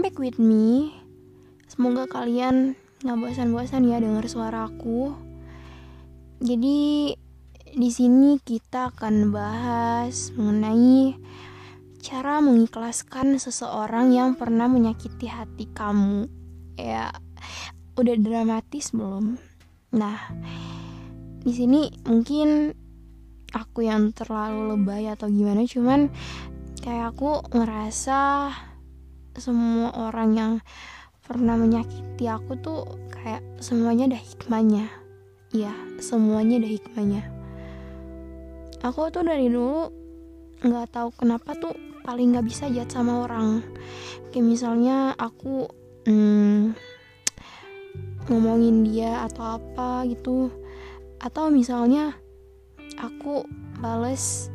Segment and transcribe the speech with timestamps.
[0.00, 0.96] stick with me.
[1.68, 2.72] Semoga kalian
[3.04, 5.12] nggak bosan-bosan ya dengar suaraku.
[6.40, 7.12] Jadi
[7.72, 11.16] di sini kita akan bahas mengenai
[12.00, 16.24] cara mengikhlaskan seseorang yang pernah menyakiti hati kamu.
[16.80, 17.12] Ya,
[17.96, 19.36] udah dramatis belum?
[19.92, 20.18] Nah,
[21.44, 22.72] di sini mungkin
[23.52, 26.08] aku yang terlalu lebay atau gimana, cuman
[26.80, 28.50] kayak aku ngerasa
[29.38, 30.52] semua orang yang
[31.22, 34.90] pernah menyakiti aku tuh kayak semuanya ada hikmahnya.
[35.54, 35.72] Iya,
[36.02, 37.22] semuanya ada hikmahnya.
[38.82, 39.88] Aku tuh dari dulu
[40.62, 41.72] nggak tahu kenapa tuh
[42.02, 43.62] paling nggak bisa jahat sama orang.
[44.34, 45.70] Kayak misalnya aku
[46.08, 46.74] hmm,
[48.26, 50.50] ngomongin dia atau apa gitu.
[51.22, 52.18] Atau misalnya
[52.98, 53.46] aku
[53.78, 54.50] bales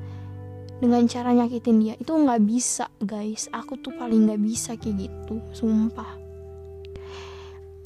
[0.78, 3.50] dengan cara nyakitin dia itu nggak bisa guys.
[3.54, 6.18] Aku tuh paling nggak bisa kayak gitu sumpah.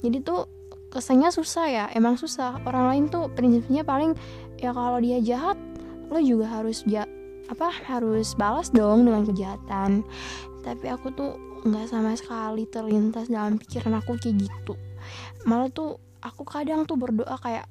[0.02, 0.50] Jadi tuh
[0.92, 2.60] kesannya susah ya emang susah.
[2.68, 4.12] Orang lain tuh prinsipnya paling
[4.60, 5.56] ya kalau dia jahat
[6.12, 7.08] lo juga harus ja
[7.48, 10.04] apa harus balas dong dengan kejahatan.
[10.60, 11.32] Tapi aku tuh
[11.62, 14.74] nggak sama sekali terlintas dalam pikiran aku kayak gitu.
[15.48, 17.66] Malah tuh aku kadang tuh berdoa kayak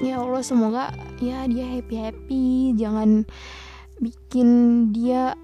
[0.00, 2.44] ya Allah semoga ya dia happy happy
[2.76, 3.28] jangan
[4.00, 4.48] bikin
[4.96, 5.36] dia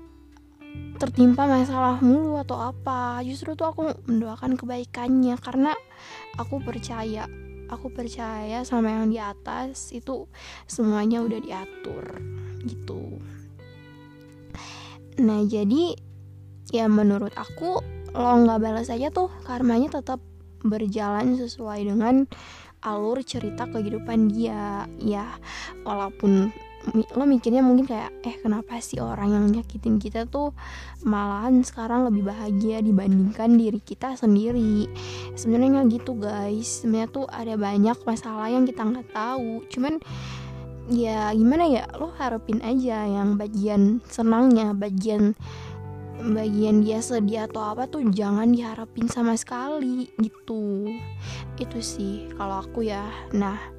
[0.97, 3.21] tertimpa masalah mulu atau apa.
[3.23, 5.73] Justru tuh aku mendoakan kebaikannya karena
[6.41, 7.29] aku percaya
[7.67, 10.31] aku percaya sama yang di atas itu
[10.71, 12.05] semuanya udah diatur
[12.65, 13.19] gitu.
[15.21, 15.99] Nah jadi
[16.71, 17.83] ya menurut aku
[18.17, 20.23] lo nggak balas aja tuh karmanya tetap
[20.65, 22.25] berjalan sesuai dengan
[22.87, 24.87] alur cerita kehidupan dia.
[25.03, 25.37] Ya
[25.83, 26.55] walaupun
[26.95, 30.55] lo mikirnya mungkin kayak eh kenapa sih orang yang nyakitin kita tuh
[31.03, 34.87] malahan sekarang lebih bahagia dibandingkan diri kita sendiri?
[35.34, 36.83] Sebenarnya nggak gitu guys.
[36.84, 39.66] Sebenarnya tuh ada banyak masalah yang kita nggak tahu.
[39.66, 39.99] Cuman
[40.87, 45.34] ya gimana ya lo harapin aja yang bagian senangnya bagian
[46.22, 50.87] bagian dia sedih atau apa tuh jangan diharapin sama sekali gitu.
[51.59, 53.05] Itu sih kalau aku ya.
[53.34, 53.75] Nah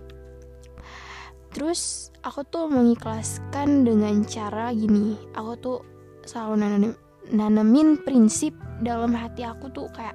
[1.57, 5.17] terus aku tuh mengikhlaskan dengan cara gini.
[5.33, 5.79] Aku tuh
[6.21, 6.93] selalu nanem,
[7.33, 8.53] nanemin prinsip
[8.85, 10.13] dalam hati aku tuh kayak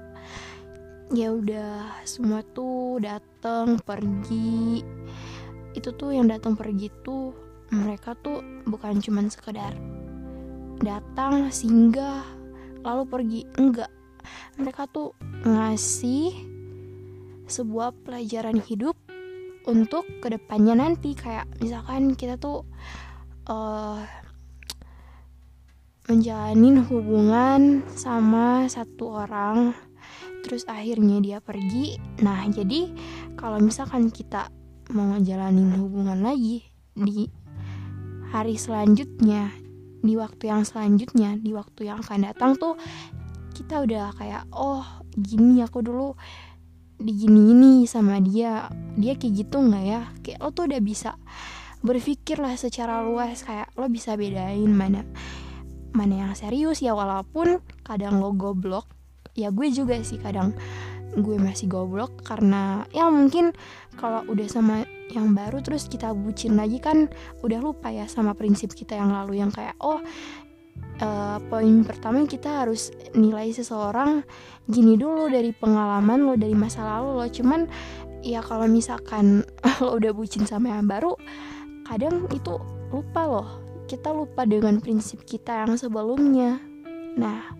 [1.11, 4.87] ya udah semua tuh datang pergi.
[5.75, 7.35] Itu tuh yang datang pergi tuh
[7.75, 9.75] mereka tuh bukan cuman sekedar
[10.79, 12.23] datang singgah
[12.87, 13.41] lalu pergi.
[13.59, 13.91] Enggak.
[14.63, 15.11] Mereka tuh
[15.43, 16.39] ngasih
[17.51, 18.95] sebuah pelajaran hidup
[19.69, 21.15] untuk ke depannya nanti.
[21.15, 22.67] Kayak misalkan kita tuh
[23.49, 24.00] uh,
[26.11, 29.73] menjalani hubungan sama satu orang
[30.43, 31.97] terus akhirnya dia pergi.
[32.21, 32.91] Nah jadi
[33.39, 34.50] kalau misalkan kita
[34.91, 37.31] mau ngejalanin hubungan lagi di
[38.34, 39.55] hari selanjutnya
[40.03, 42.75] di waktu yang selanjutnya di waktu yang akan datang tuh
[43.55, 44.83] kita udah kayak oh
[45.15, 46.19] gini aku dulu
[47.03, 48.71] digini-ini sama dia.
[48.97, 50.01] Dia kayak gitu nggak ya?
[50.23, 51.19] Kayak lo tuh udah bisa
[51.83, 55.03] berpikir lah secara luas kayak lo bisa bedain mana
[55.93, 56.81] mana yang serius.
[56.81, 58.87] Ya walaupun kadang lo goblok
[59.33, 60.53] ya gue juga sih kadang
[61.12, 63.53] gue masih goblok karena ya mungkin
[64.01, 67.12] kalau udah sama yang baru terus kita bucin lagi kan
[67.45, 70.01] udah lupa ya sama prinsip kita yang lalu yang kayak oh
[71.03, 74.23] uh, poin pertama kita harus nilai seseorang
[74.71, 77.27] gini dulu dari pengalaman lo dari masa lalu lo.
[77.27, 77.67] Cuman
[78.23, 79.43] ya kalau misalkan
[79.83, 81.19] lo udah bucin sama yang baru
[81.85, 82.57] kadang itu
[82.95, 83.49] lupa loh.
[83.91, 86.62] Kita lupa dengan prinsip kita yang sebelumnya.
[87.19, 87.53] Nah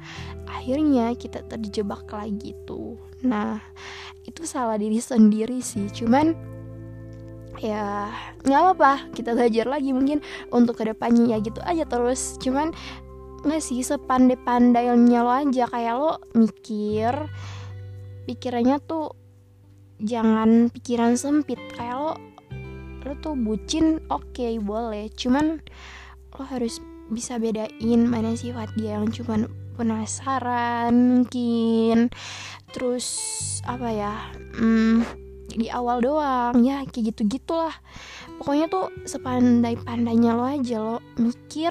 [0.47, 2.97] akhirnya kita terjebak lagi tuh.
[3.27, 3.59] Nah
[4.23, 5.91] itu salah diri sendiri sih.
[5.91, 6.53] Cuman
[7.61, 8.09] ya
[8.43, 10.19] nggak apa-apa kita belajar lagi mungkin
[10.51, 12.39] untuk ke depannya ya gitu aja terus.
[12.41, 12.73] Cuman
[13.43, 15.65] nggak sih sepandai-pandainya lo aja.
[15.69, 17.15] Kayak lo mikir
[18.27, 19.15] pikirannya tuh
[20.03, 21.59] jangan pikiran sempit.
[21.75, 22.13] Kayak lo
[23.03, 25.11] lo tuh bucin oke okay, boleh.
[25.13, 25.59] Cuman
[26.39, 26.79] lo harus
[27.13, 32.09] bisa bedain mana sifat dia yang cuman penasaran mungkin.
[32.73, 33.07] Terus
[33.69, 34.15] apa ya
[34.57, 35.22] hmm,
[35.57, 36.61] di awal doang.
[36.63, 37.75] Ya kayak gitu gitulah
[38.43, 41.71] pokoknya tuh sepandai-pandainya lo aja lo mikir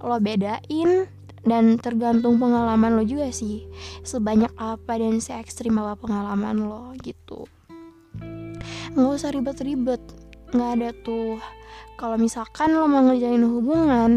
[0.00, 1.04] lo bedain
[1.46, 3.68] dan tergantung pengalaman lo juga sih.
[4.02, 7.46] Sebanyak apa dan se ekstrim apa pengalaman lo gitu.
[8.96, 10.02] Nggak usah ribet-ribet.
[10.50, 11.38] Nggak ada tuh
[11.96, 14.12] kalau misalkan lo mau ngejalin hubungan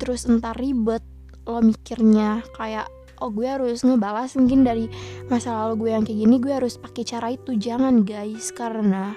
[0.00, 1.04] terus entar ribet
[1.46, 2.88] lo mikirnya kayak
[3.22, 4.90] oh gue harus ngebalas mungkin dari
[5.30, 7.54] masa lalu gue yang kayak gini gue harus pakai cara itu.
[7.54, 9.14] Jangan guys karena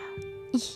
[0.54, 0.69] ih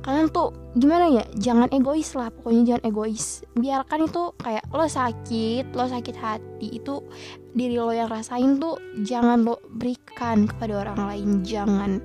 [0.00, 0.50] kalian tuh
[0.80, 1.24] gimana ya?
[1.36, 3.44] Jangan egois lah pokoknya jangan egois.
[3.52, 7.04] Biarkan itu kayak lo sakit lo sakit hati itu
[7.52, 11.28] diri lo yang rasain tuh jangan lo berikan kepada orang lain.
[11.44, 12.00] Jangan.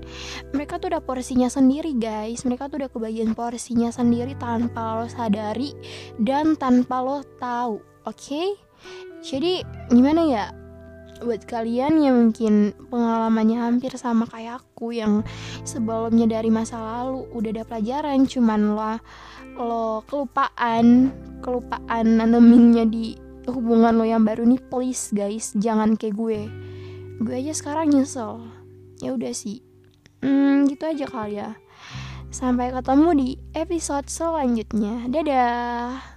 [0.51, 2.43] Mereka tuh udah porsinya sendiri guys.
[2.43, 5.71] Mereka tuh udah kebagian porsinya sendiri tanpa lo sadari
[6.19, 8.11] dan tanpa lo tahu oke?
[8.11, 8.47] okay?
[9.25, 10.45] Jadi gimana ya?
[11.23, 15.23] Buat kalian yang mungkin pengalamannya hampir sama kayak aku yang
[15.63, 18.99] sebelumnya dari masa lalu udah ada pelajaran cuman lo
[19.55, 23.15] lo kelupaan kelupaan naneminnya di
[23.47, 26.39] hubungan lo yang baru nih please guys jangan kayak gue.
[27.23, 28.43] Gue aja sekarang nyesel.
[28.99, 29.63] Ya udah sih.
[30.19, 31.55] Hmm, gitu aja kali ya.
[32.27, 35.07] Sampai ketemu di episode selanjutnya.
[35.07, 36.14] Dadah